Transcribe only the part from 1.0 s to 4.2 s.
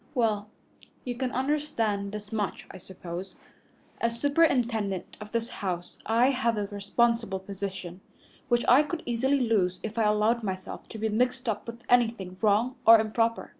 you can understand this much, I suppose. As